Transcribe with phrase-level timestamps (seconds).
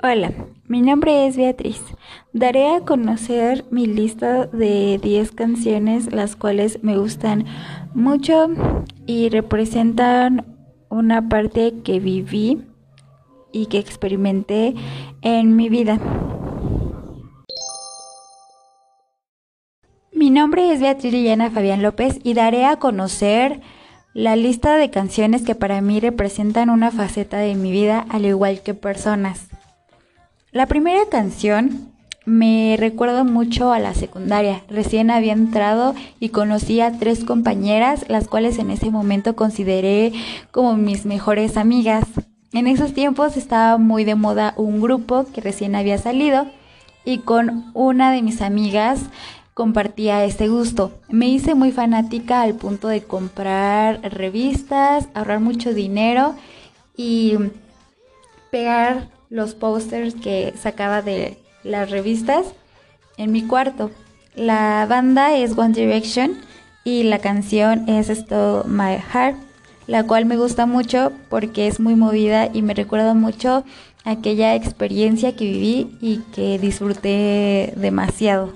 [0.00, 0.32] Hola,
[0.66, 1.80] mi nombre es Beatriz.
[2.32, 7.44] Daré a conocer mi lista de 10 canciones las cuales me gustan
[7.94, 8.48] mucho
[9.06, 10.46] y representan
[10.88, 12.62] una parte que viví
[13.52, 14.74] y que experimenté
[15.20, 16.00] en mi vida.
[20.12, 23.60] Mi nombre es Beatriz Liliana Fabián López y daré a conocer
[24.14, 28.62] la lista de canciones que para mí representan una faceta de mi vida al igual
[28.62, 29.51] que personas.
[30.52, 31.90] La primera canción
[32.26, 34.62] me recuerda mucho a la secundaria.
[34.68, 40.12] Recién había entrado y conocí a tres compañeras, las cuales en ese momento consideré
[40.50, 42.04] como mis mejores amigas.
[42.52, 46.46] En esos tiempos estaba muy de moda un grupo que recién había salido
[47.06, 49.06] y con una de mis amigas
[49.54, 50.92] compartía este gusto.
[51.08, 56.34] Me hice muy fanática al punto de comprar revistas, ahorrar mucho dinero
[56.94, 57.38] y
[58.50, 62.44] pegar los posters que sacaba de las revistas
[63.16, 63.90] en mi cuarto.
[64.34, 66.36] La banda es One Direction
[66.84, 69.38] y la canción es Still My Heart,
[69.86, 73.64] la cual me gusta mucho porque es muy movida y me recuerda mucho
[74.04, 78.52] aquella experiencia que viví y que disfruté demasiado.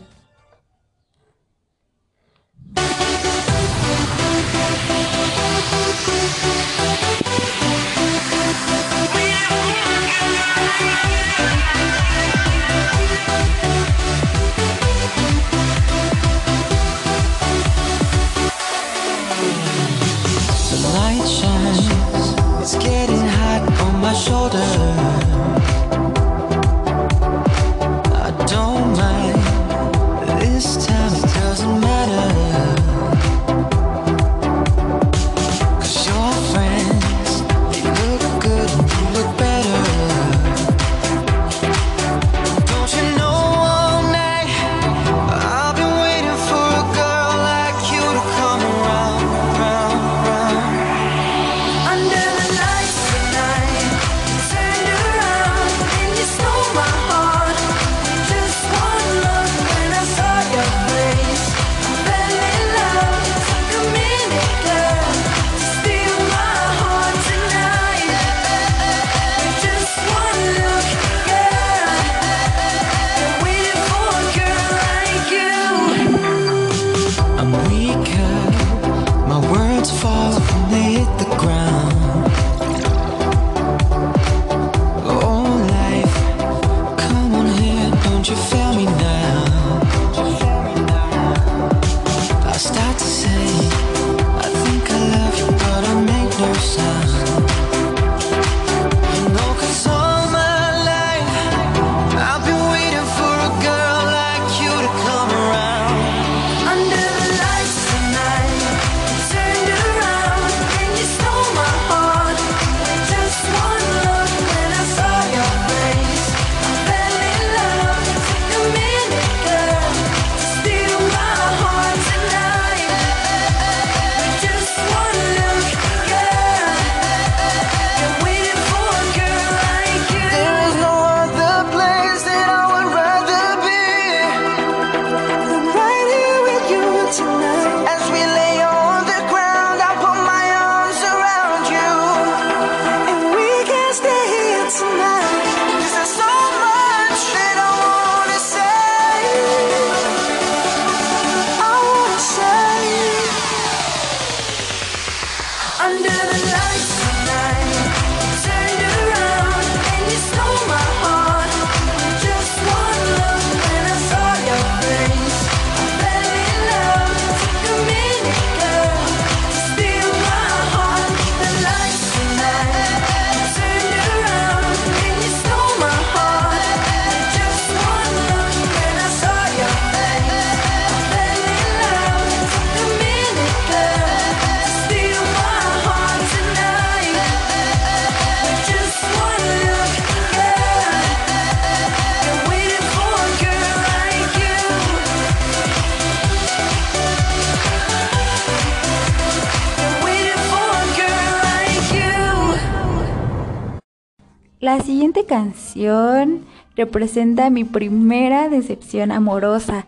[204.67, 209.87] La siguiente canción representa mi primera decepción amorosa.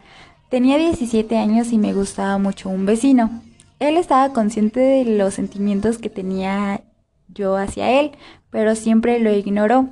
[0.50, 3.42] Tenía 17 años y me gustaba mucho un vecino.
[3.80, 6.82] Él estaba consciente de los sentimientos que tenía
[7.26, 8.12] yo hacia él,
[8.50, 9.88] pero siempre lo ignoró.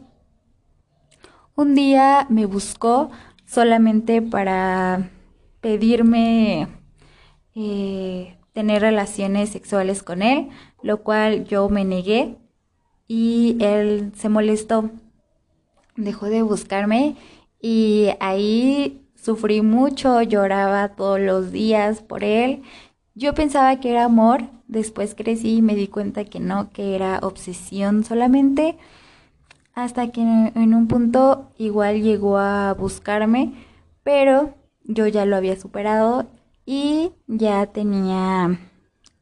[1.56, 3.10] un día me buscó
[3.44, 5.10] solamente para
[5.60, 6.68] pedirme
[7.56, 10.50] eh, tener relaciones sexuales con él,
[10.80, 12.36] lo cual yo me negué
[13.08, 14.90] y él se molestó,
[15.96, 17.16] dejó de buscarme
[17.60, 22.62] y ahí sufrí mucho, lloraba todos los días por él.
[23.14, 27.18] Yo pensaba que era amor, después crecí y me di cuenta que no, que era
[27.22, 28.76] obsesión solamente,
[29.74, 33.52] hasta que en un punto igual llegó a buscarme,
[34.02, 34.54] pero
[34.84, 36.26] yo ya lo había superado
[36.64, 38.58] y ya tenía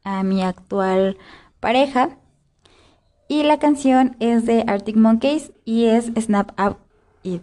[0.03, 1.17] a mi actual
[1.59, 2.17] pareja.
[3.27, 6.77] Y la canción es de Arctic Monkeys y es Snap Up
[7.23, 7.41] It.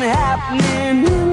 [0.00, 1.24] Been happening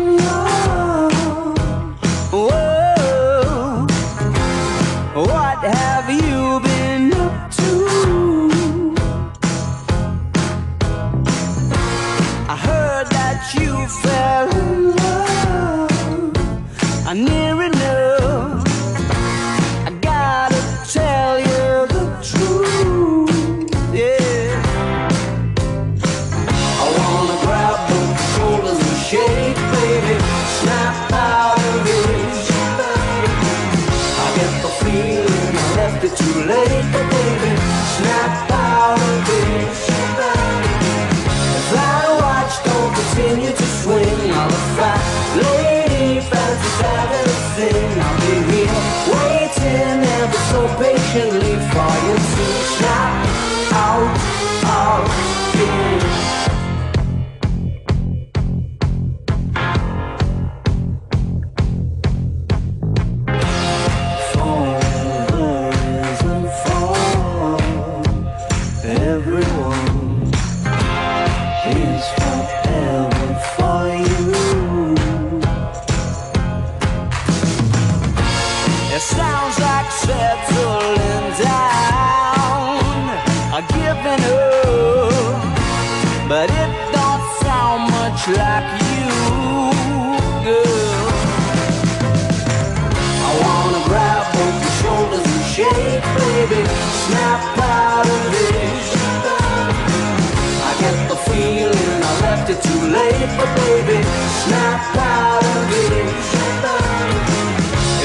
[103.37, 103.97] but baby,
[104.43, 106.07] snap out of it.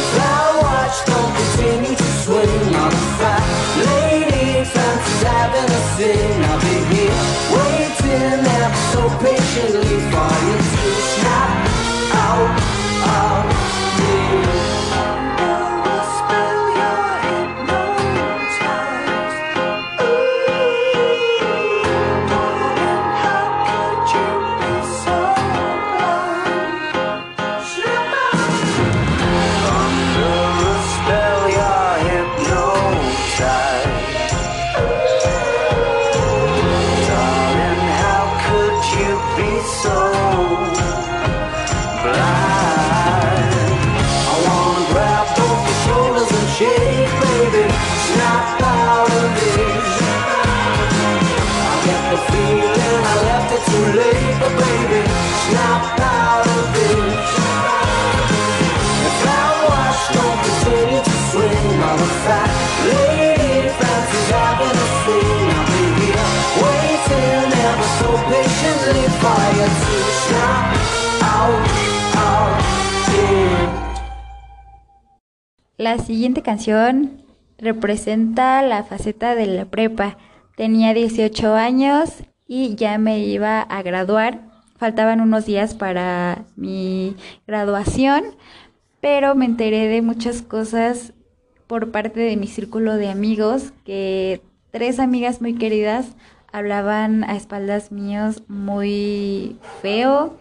[0.01, 0.09] If
[0.63, 2.77] watch don't continue to swing,
[5.99, 6.45] lady.
[6.45, 7.17] I'll be here
[7.57, 10.66] waiting ever so patiently for you
[75.79, 77.23] La siguiente canción
[77.59, 80.17] representa la faceta de la prepa.
[80.57, 84.41] Tenía 18 años y ya me iba a graduar.
[84.79, 87.15] Faltaban unos días para mi
[87.47, 88.25] graduación,
[89.03, 91.13] pero me enteré de muchas cosas
[91.67, 94.41] por parte de mi círculo de amigos, que
[94.71, 96.17] tres amigas muy queridas
[96.53, 100.39] hablaban a espaldas míos muy feo,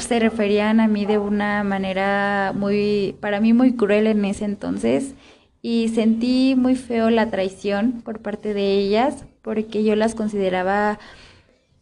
[0.00, 5.14] se referían a mí de una manera muy, para mí muy cruel en ese entonces
[5.60, 10.98] y sentí muy feo la traición por parte de ellas porque yo las consideraba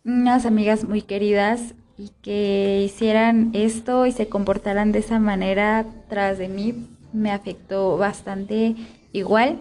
[0.05, 6.39] unas amigas muy queridas y que hicieran esto y se comportaran de esa manera tras
[6.39, 8.75] de mí me afectó bastante
[9.13, 9.61] igual.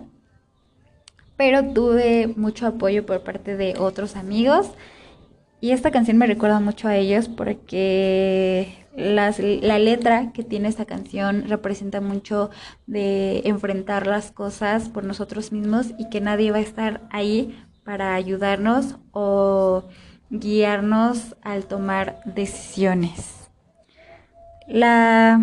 [1.36, 4.72] Pero tuve mucho apoyo por parte de otros amigos
[5.62, 11.46] y esta canción me recuerda mucho a ellos porque la letra que tiene esta canción
[11.48, 12.50] representa mucho
[12.88, 18.14] de enfrentar las cosas por nosotros mismos y que nadie va a estar ahí para
[18.14, 19.84] ayudarnos o
[20.30, 23.50] guiarnos al tomar decisiones.
[24.68, 25.42] La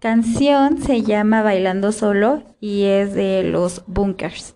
[0.00, 4.54] canción se llama Bailando Solo y es de los Bunkers.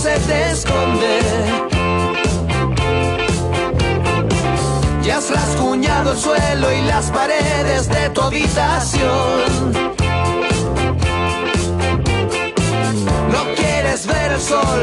[0.00, 1.20] Se te esconde.
[5.02, 9.72] Ya has rasguñado el suelo y las paredes de tu habitación.
[13.30, 14.80] No quieres ver el sol,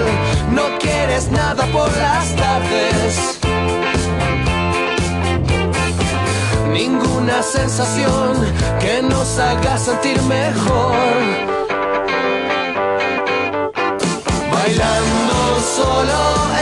[0.51, 3.39] no quieres nada por las tardes.
[6.71, 8.33] Ninguna sensación
[8.79, 11.56] que nos haga sentir mejor
[14.67, 16.56] bailando solo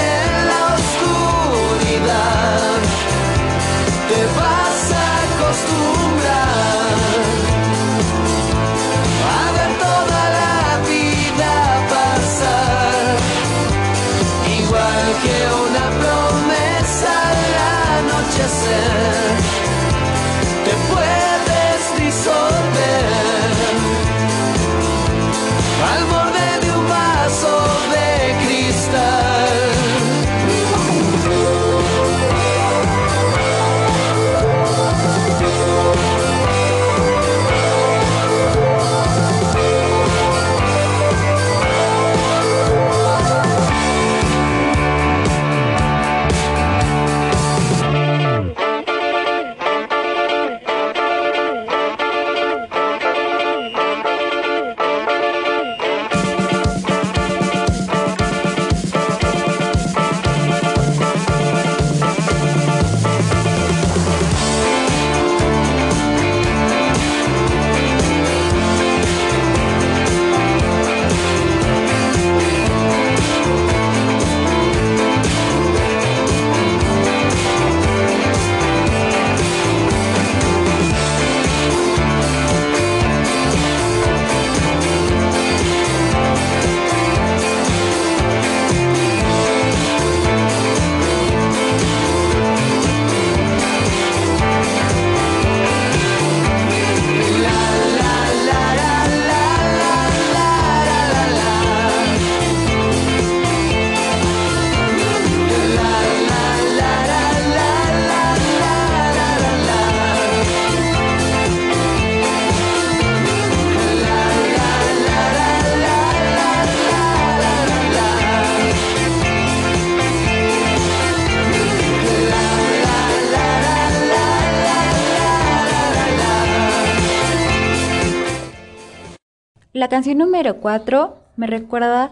[129.85, 132.11] La canción número 4 me recuerda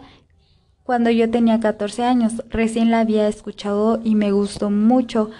[0.83, 2.43] cuando yo tenía 14 años.
[2.47, 5.31] Recién la había escuchado y me gustó mucho.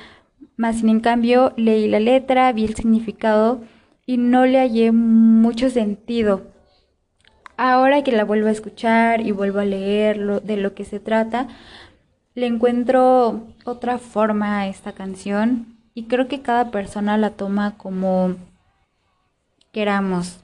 [0.57, 3.61] Más sin en cambio leí la letra, vi el significado
[4.07, 6.41] y no le hallé mucho sentido.
[7.55, 11.49] Ahora que la vuelvo a escuchar y vuelvo a leer de lo que se trata,
[12.33, 18.37] le encuentro otra forma a esta canción y creo que cada persona la toma como
[19.71, 20.42] queramos.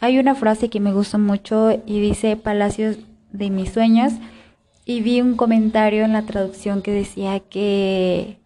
[0.00, 2.96] Hay una frase que me gusta mucho y dice Palacios
[3.32, 4.14] de mis sueños
[4.86, 8.40] y vi un comentario en la traducción que decía que,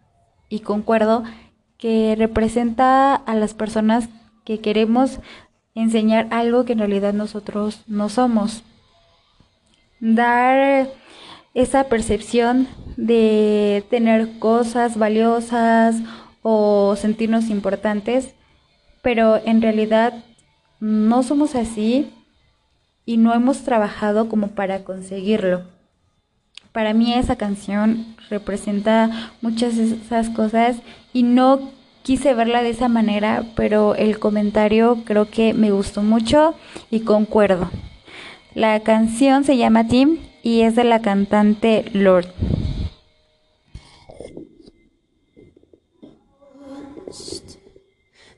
[0.49, 1.23] y concuerdo,
[1.77, 4.09] que representa a las personas
[4.43, 5.19] que queremos
[5.75, 8.63] enseñar algo que en realidad nosotros no somos.
[10.01, 10.89] Dar
[11.53, 16.01] esa percepción de tener cosas valiosas
[16.41, 18.35] o sentirnos importantes,
[19.01, 20.25] pero en realidad
[20.85, 22.11] no somos así
[23.07, 25.63] y no hemos trabajado como para conseguirlo.
[26.73, 30.77] Para mí esa canción representa muchas de esas cosas
[31.11, 31.71] y no
[32.03, 36.53] quise verla de esa manera, pero el comentario creo que me gustó mucho
[36.91, 37.71] y concuerdo.
[38.53, 42.27] La canción se llama Tim y es de la cantante Lord.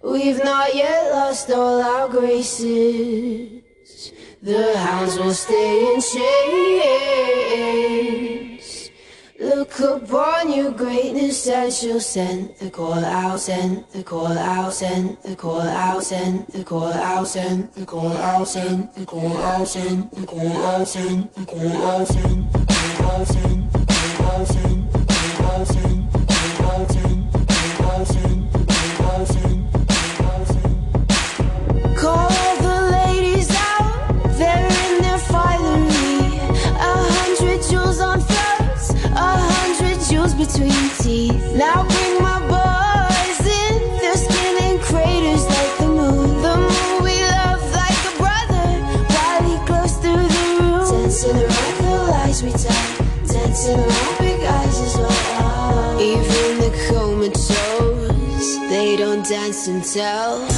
[0.07, 3.61] We've not yet lost all our graces.
[4.41, 7.67] The hounds will stay in chains.
[9.37, 15.17] Look upon your greatness and she'll send the call out, send the call out, send
[15.25, 19.67] the call out, send the call out, send the call out, send the call out,
[19.67, 23.11] send the call out, send the call out, send the call out, send the call
[23.11, 23.85] out, send the
[24.15, 25.03] call out, send the
[25.37, 26.06] call
[59.67, 60.56] and tell.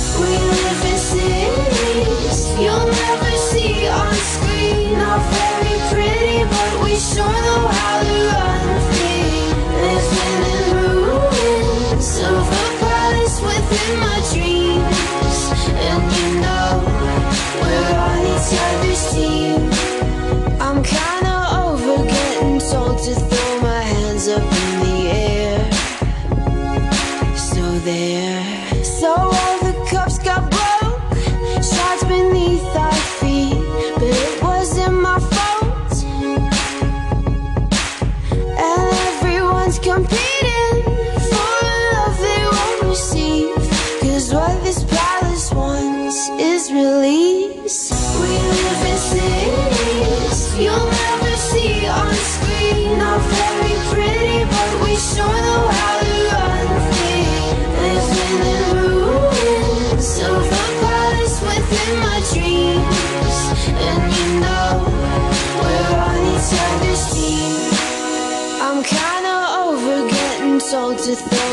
[71.10, 71.49] just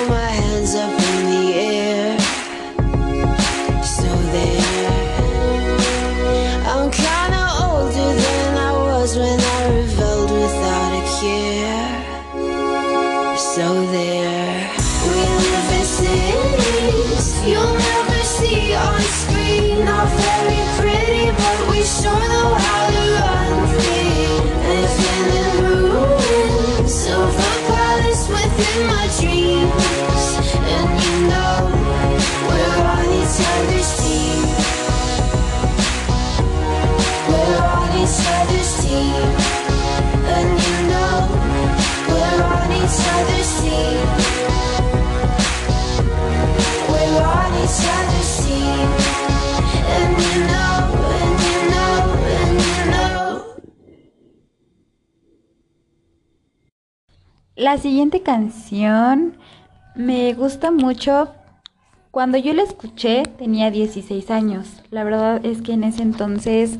[57.66, 59.38] La siguiente canción
[59.96, 61.34] me gusta mucho.
[62.12, 64.84] Cuando yo la escuché tenía 16 años.
[64.92, 66.78] La verdad es que en ese entonces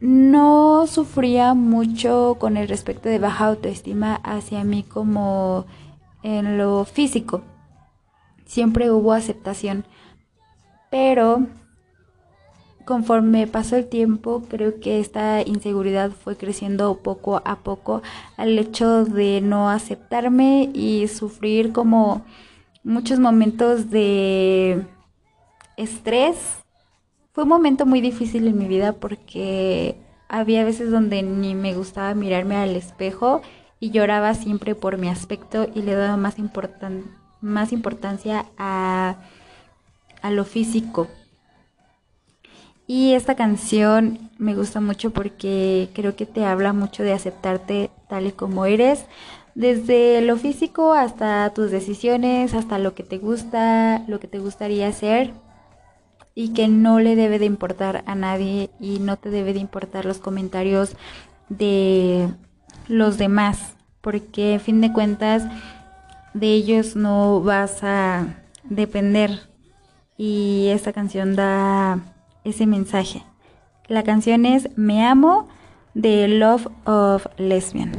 [0.00, 5.64] no sufría mucho con el respecto de baja autoestima hacia mí como
[6.22, 7.40] en lo físico.
[8.44, 9.86] Siempre hubo aceptación.
[10.90, 11.46] Pero
[12.84, 18.02] conforme pasó el tiempo, creo que esta inseguridad fue creciendo poco a poco
[18.36, 22.24] al hecho de no aceptarme y sufrir como
[22.84, 24.84] muchos momentos de
[25.76, 26.36] estrés.
[27.32, 29.96] Fue un momento muy difícil en mi vida porque
[30.28, 33.42] había veces donde ni me gustaba mirarme al espejo
[33.80, 36.36] y lloraba siempre por mi aspecto y le daba más,
[37.40, 39.16] más importancia a,
[40.20, 41.08] a lo físico.
[42.94, 48.26] Y esta canción me gusta mucho porque creo que te habla mucho de aceptarte tal
[48.26, 49.06] y como eres,
[49.54, 54.88] desde lo físico hasta tus decisiones, hasta lo que te gusta, lo que te gustaría
[54.88, 55.32] hacer
[56.34, 60.04] y que no le debe de importar a nadie y no te debe de importar
[60.04, 60.94] los comentarios
[61.48, 62.28] de
[62.88, 65.44] los demás, porque en fin de cuentas
[66.34, 69.48] de ellos no vas a depender.
[70.18, 72.11] Y esta canción da
[72.44, 73.24] ese mensaje.
[73.88, 75.48] La canción es Me amo
[75.94, 77.92] de Love of Lesbian.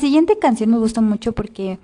[0.00, 1.78] Siguiente canción me gusta mucho porque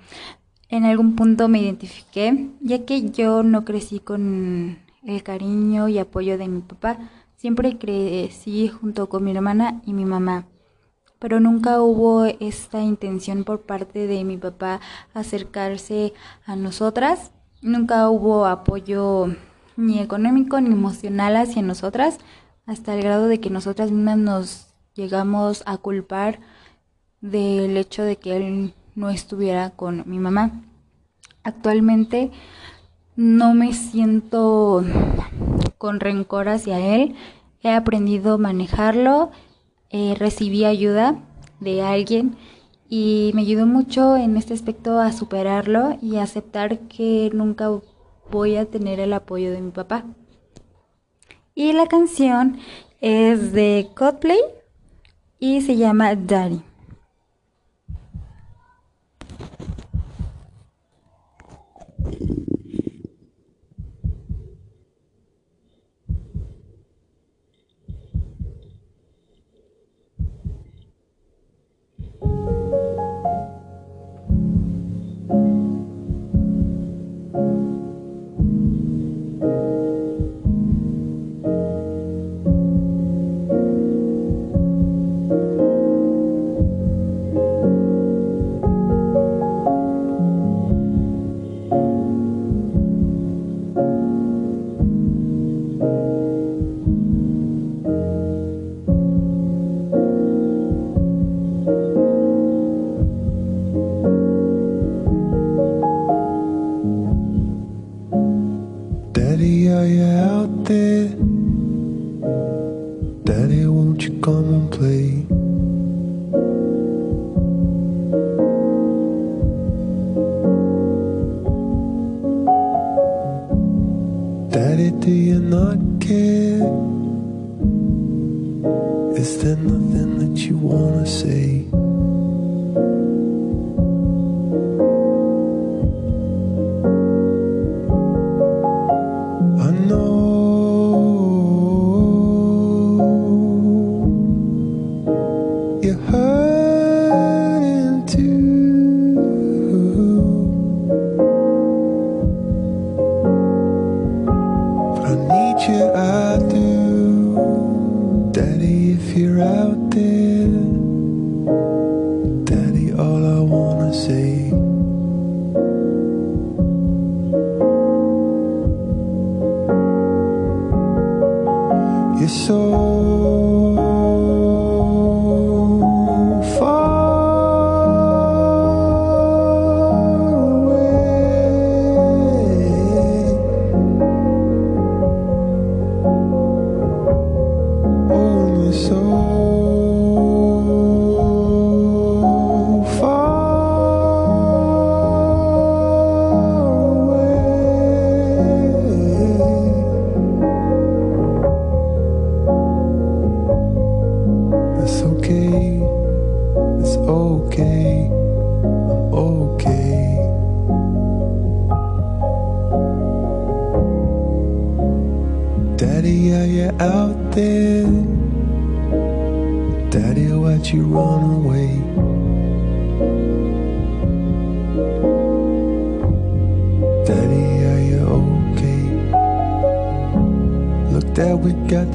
[0.69, 6.37] en algún punto me identifiqué, ya que yo no crecí con el cariño y apoyo
[6.37, 6.97] de mi papá,
[7.37, 10.45] siempre crecí junto con mi hermana y mi mamá,
[11.19, 14.81] pero nunca hubo esta intención por parte de mi papá
[15.13, 16.13] acercarse
[16.45, 19.27] a nosotras, nunca hubo apoyo
[19.77, 22.19] ni económico ni emocional hacia nosotras,
[22.65, 26.39] hasta el grado de que nosotras mismas nos llegamos a culpar
[27.21, 30.63] del hecho de que él no estuviera con mi mamá.
[31.43, 32.31] Actualmente
[33.15, 34.83] no me siento
[35.77, 37.15] con rencor hacia él,
[37.61, 39.31] he aprendido a manejarlo,
[39.89, 41.19] eh, recibí ayuda
[41.59, 42.35] de alguien
[42.89, 47.69] y me ayudó mucho en este aspecto a superarlo y aceptar que nunca
[48.29, 50.05] voy a tener el apoyo de mi papá.
[51.55, 52.59] Y la canción
[53.01, 54.39] es de Coldplay
[55.39, 56.66] y se llama Daddy.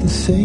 [0.03, 0.42] The same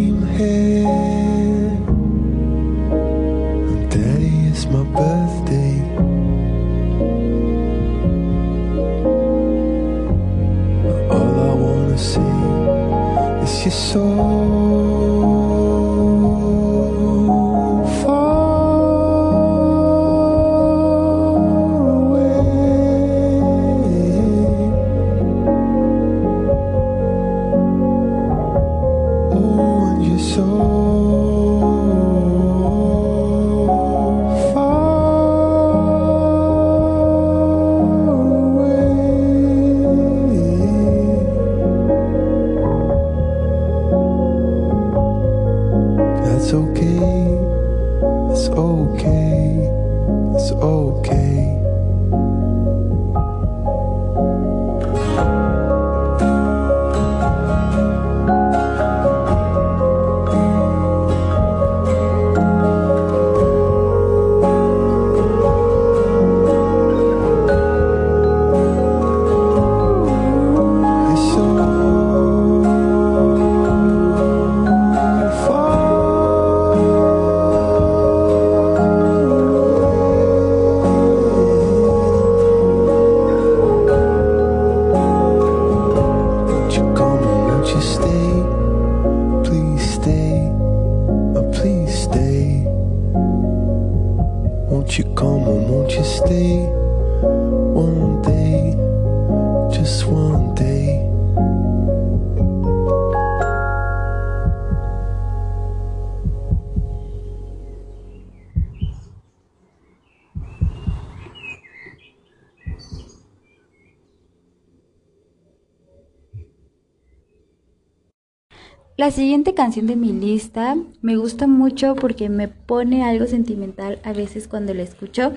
[119.39, 124.49] siguiente canción de mi lista me gusta mucho porque me pone algo sentimental a veces
[124.49, 125.33] cuando la escucho,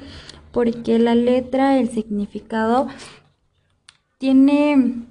[0.51, 2.87] porque la letra, el significado
[4.17, 5.05] tiene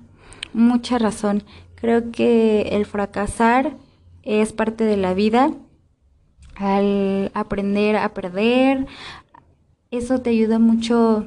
[0.53, 1.45] mucha razón.
[1.77, 3.77] Creo que el fracasar
[4.25, 5.53] es parte de la vida.
[6.57, 8.89] Al aprender a perder,
[9.93, 11.27] eso te ayuda mucho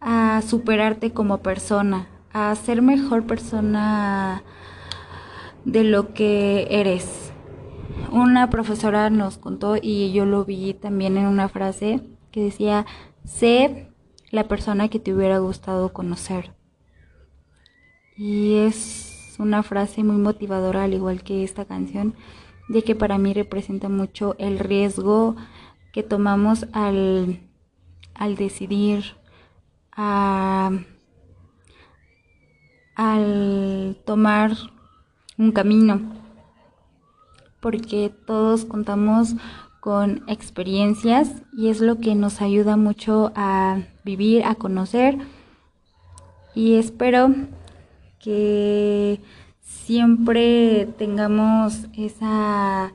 [0.00, 4.42] a superarte como persona, a ser mejor persona
[5.66, 7.32] de lo que eres.
[8.12, 12.00] Una profesora nos contó y yo lo vi también en una frase
[12.30, 12.86] que decía,
[13.24, 13.90] sé
[14.30, 16.54] la persona que te hubiera gustado conocer.
[18.16, 22.14] Y es una frase muy motivadora, al igual que esta canción,
[22.68, 25.36] ya que para mí representa mucho el riesgo
[25.92, 27.40] que tomamos al,
[28.14, 29.16] al decidir
[29.92, 30.70] a
[32.94, 34.52] al tomar
[35.38, 36.00] un camino,
[37.60, 39.34] porque todos contamos
[39.80, 45.18] con experiencias y es lo que nos ayuda mucho a vivir, a conocer.
[46.54, 47.34] Y espero
[48.18, 49.20] que
[49.60, 52.92] siempre tengamos esa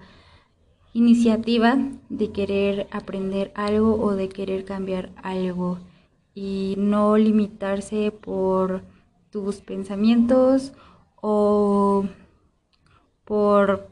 [0.94, 1.78] iniciativa
[2.10, 5.80] de querer aprender algo o de querer cambiar algo
[6.34, 8.84] y no limitarse por
[9.30, 10.74] tus pensamientos
[11.22, 12.06] o
[13.26, 13.90] por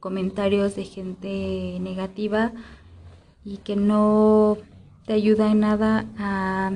[0.00, 2.52] comentarios de gente negativa
[3.44, 4.58] y que no
[5.06, 6.72] te ayuda en nada a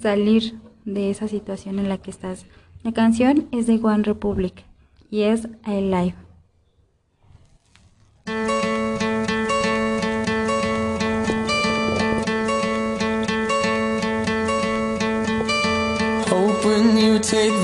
[0.00, 2.46] salir de esa situación en la que estás.
[2.82, 4.64] La canción es de One Republic
[5.10, 6.14] y es I Live.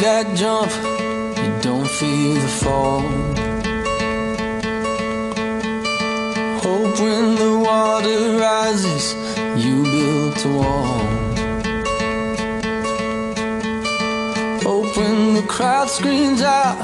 [0.06, 0.70] That jump,
[1.88, 3.00] feel the fall.
[6.64, 9.14] Hope when the water rises,
[9.56, 10.98] you built a wall.
[14.62, 16.76] Hope when the crowd screams out,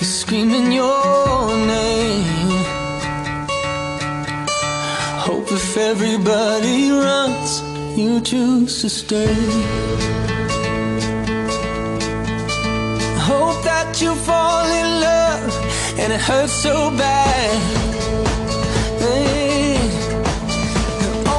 [0.00, 2.64] you're screaming your name.
[5.26, 7.62] Hope if everybody runs,
[7.96, 10.09] you choose to stay.
[13.50, 15.52] Hope that you fall in love
[15.98, 17.58] and it hurts so bad.
[19.02, 19.18] The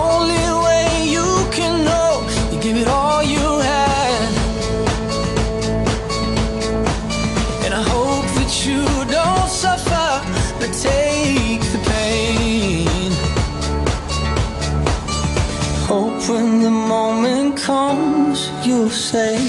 [0.06, 2.12] only way you can know,
[2.52, 4.30] you give it all you had.
[7.64, 8.84] And I hope that you
[9.18, 10.12] don't suffer,
[10.60, 13.12] but take the pain.
[15.88, 19.41] Hope when the moment comes, you'll say.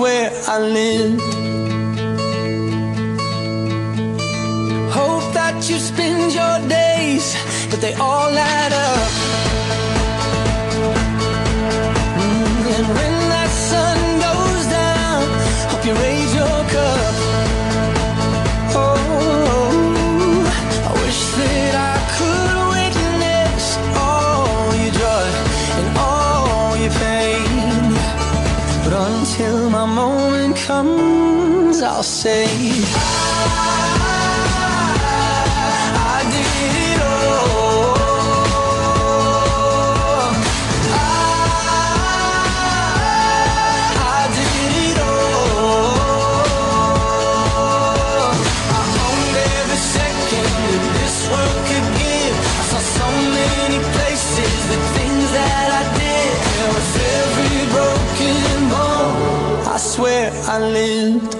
[0.00, 1.20] Swear I lived.
[4.90, 7.36] Hope that you spend your days,
[7.70, 9.49] but they all add up.
[30.82, 33.09] Comes, I'll say.
[60.52, 61.39] I lived.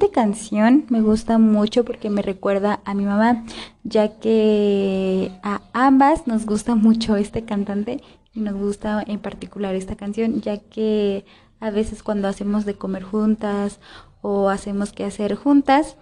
[0.00, 3.44] Siguiente canción me gusta mucho porque me recuerda a mi mamá,
[3.84, 8.00] ya que a ambas nos gusta mucho este cantante
[8.32, 11.26] y nos gusta en particular esta canción, ya que
[11.60, 13.78] a veces cuando hacemos de comer juntas
[14.22, 15.98] o hacemos que hacer juntas,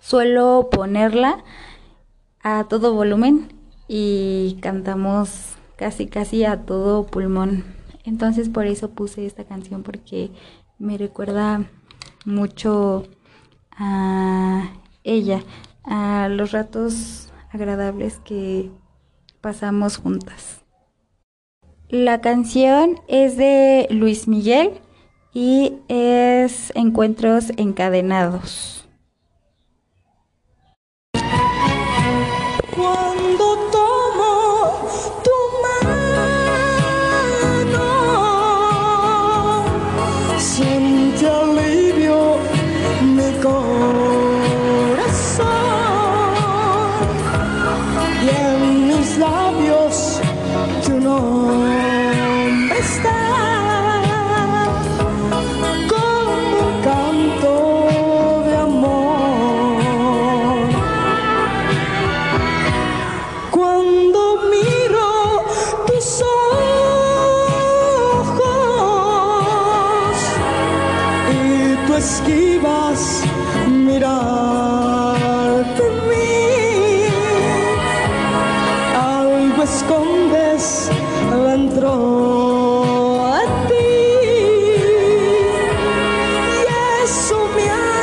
[0.00, 1.44] suelo ponerla
[2.42, 3.52] a todo volumen
[3.86, 7.64] y cantamos casi casi a todo pulmón.
[8.04, 10.32] Entonces por eso puse esta canción porque
[10.80, 11.68] me recuerda
[12.24, 13.04] mucho
[13.70, 14.72] a
[15.04, 15.42] ella,
[15.84, 18.70] a los ratos agradables que
[19.40, 20.64] pasamos juntas.
[21.88, 24.80] La canción es de Luis Miguel
[25.32, 28.88] y es Encuentros Encadenados.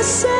[0.07, 0.36] Me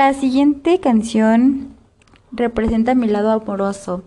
[0.00, 1.76] La siguiente canción
[2.32, 4.02] representa mi lado amoroso.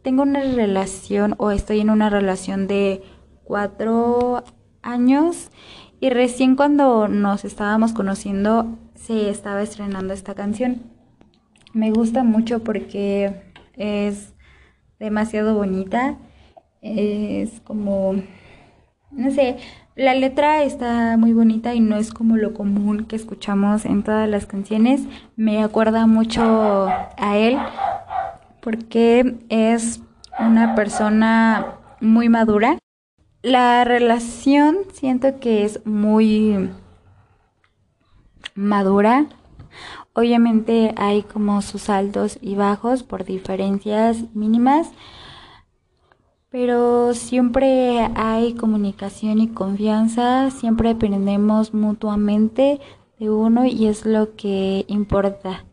[0.00, 3.02] Tengo una relación o estoy en una relación de
[3.44, 4.42] cuatro
[4.80, 5.50] años
[6.00, 10.84] y recién cuando nos estábamos conociendo se estaba estrenando esta canción.
[11.74, 14.32] Me gusta mucho porque es
[14.98, 16.16] demasiado bonita.
[16.80, 18.14] Es como,
[19.10, 19.58] no sé,
[19.98, 24.28] la letra está muy bonita y no es como lo común que escuchamos en todas
[24.28, 25.02] las canciones.
[25.34, 27.58] Me acuerda mucho a él
[28.60, 30.00] porque es
[30.38, 32.78] una persona muy madura.
[33.42, 36.70] La relación siento que es muy
[38.54, 39.26] madura.
[40.12, 44.92] Obviamente hay como sus altos y bajos por diferencias mínimas,
[46.50, 52.80] pero siempre hay comunicación y confianza, siempre aprendemos mutuamente
[53.18, 55.64] de uno y es lo que importa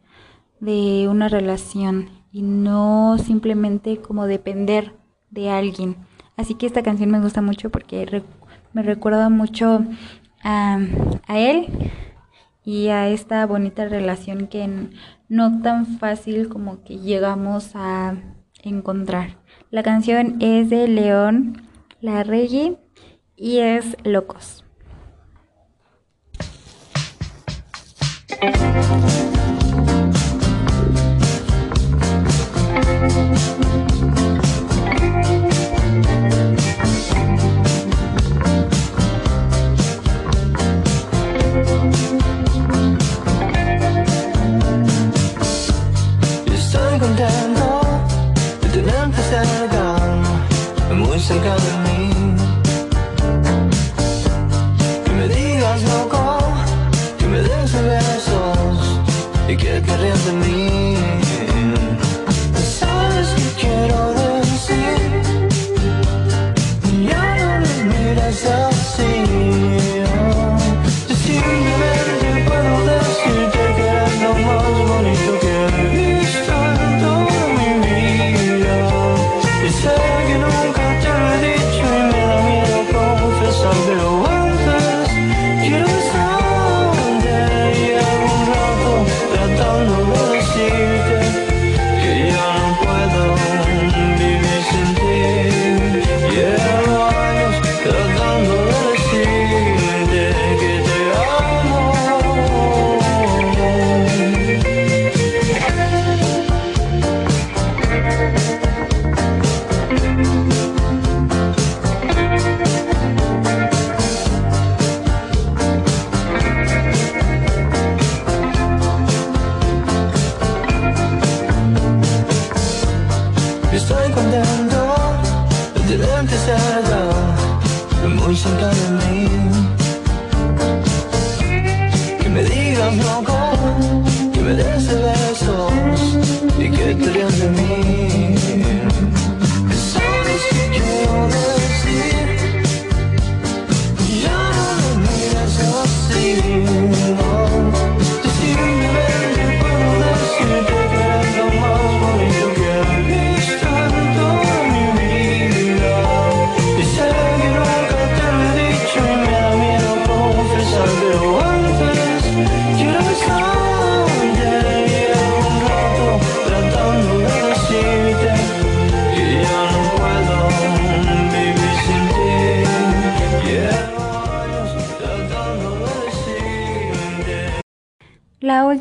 [0.60, 4.94] de una relación y no simplemente como depender
[5.32, 5.96] de alguien.
[6.36, 8.24] Así que esta canción me gusta mucho porque
[8.74, 9.86] me recuerda mucho
[10.44, 10.80] a,
[11.30, 11.68] él
[12.66, 14.90] y a esta bonita relación que
[15.30, 18.16] no tan fácil como que llegamos a
[18.64, 19.38] encontrar.
[19.72, 21.64] La canción es de León
[22.00, 22.78] Larregui
[23.36, 24.64] y es Locos.
[51.28, 52.25] Muy cerca de mí.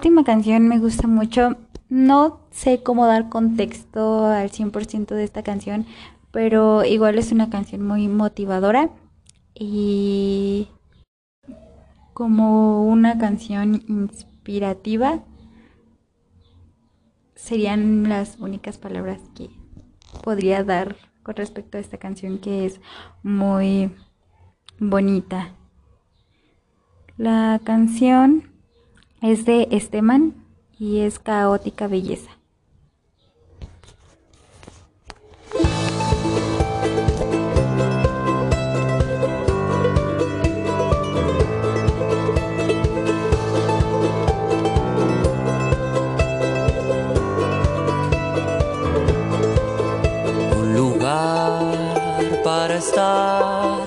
[0.05, 1.57] Última canción me gusta mucho.
[1.89, 5.87] No sé cómo dar contexto al 100% de esta canción,
[6.31, 8.91] pero igual es una canción muy motivadora
[9.55, 10.69] y
[12.13, 15.25] como una canción inspirativa
[17.35, 19.49] serían las únicas palabras que
[20.23, 22.79] podría dar con respecto a esta canción que es
[23.23, 23.91] muy
[24.79, 25.55] bonita.
[27.17, 28.54] La canción
[29.25, 30.35] es de Esteban
[30.79, 32.31] y es Caótica Belleza.
[50.55, 53.87] un lugar para estar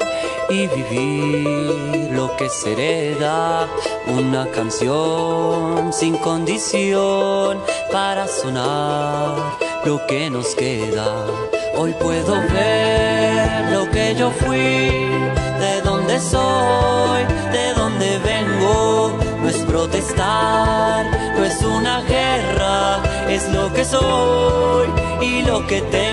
[0.49, 3.67] y vivir lo que se hereda,
[4.09, 7.59] una canción sin condición
[7.91, 11.25] para sonar lo que nos queda.
[11.75, 19.17] Hoy puedo ver lo que yo fui, de dónde soy, de dónde vengo.
[19.41, 21.05] No es protestar,
[21.35, 24.87] no es una guerra, es lo que soy
[25.21, 26.06] y lo que tengo.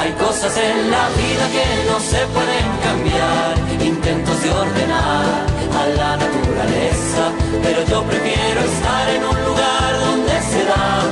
[0.00, 5.46] Hay cosas en la vida que no se pueden cambiar, intentos de ordenar
[5.80, 7.32] a la naturaleza,
[7.62, 11.02] pero yo prefiero estar en un lugar donde se da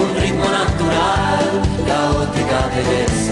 [0.00, 1.44] un ritmo natural,
[1.88, 3.25] caótica belleza.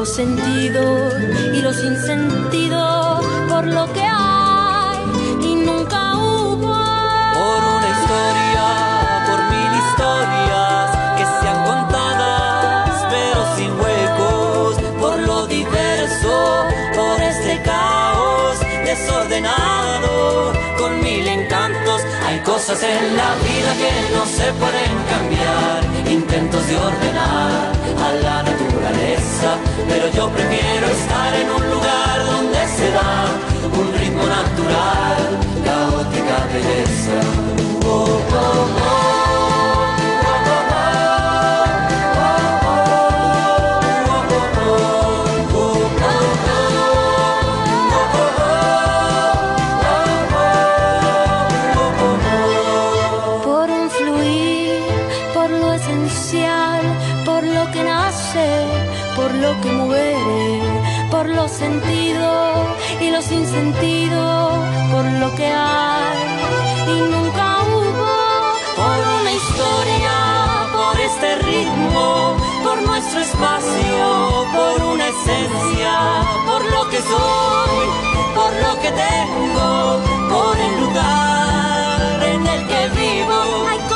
[0.00, 1.10] lo sentido
[1.52, 4.98] y lo insentidos por lo que hay
[5.42, 6.72] y nunca hubo.
[7.40, 8.64] Por una historia,
[9.28, 10.86] por mil historias
[11.18, 21.26] que sean contadas pero sin huecos, por lo diverso, por este caos desordenado, con mil
[21.28, 22.00] encantos.
[22.26, 27.72] Hay cosas en la vida que no se pueden cambiar, intentos de ordenar
[28.06, 29.19] a la naturaleza
[29.88, 33.26] pero yo prefiero estar en un lugar donde se da
[33.80, 35.18] un ritmo natural,
[35.64, 36.99] caótica belleza.
[59.50, 60.60] Lo que muere,
[61.10, 62.66] por los sentidos
[63.00, 64.20] y los sin sentido,
[64.92, 66.18] por lo que hay
[66.94, 68.12] y nunca hubo,
[68.80, 70.16] por una historia,
[70.78, 75.94] por este ritmo, por nuestro espacio, por una esencia,
[76.46, 77.78] por lo que soy,
[78.38, 80.00] por lo que tengo,
[80.34, 83.89] por el lugar en el que vivo.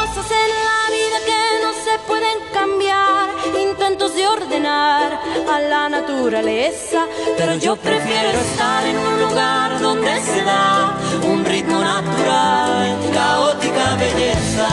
[4.66, 7.06] a la naturaleza,
[7.36, 14.68] pero yo prefiero estar en un lugar donde se da un ritmo natural, caótica belleza.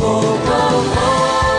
[0.00, 1.51] Oh, oh, oh.